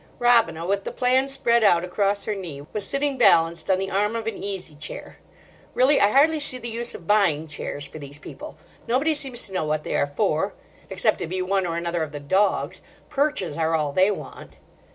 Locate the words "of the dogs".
12.01-12.81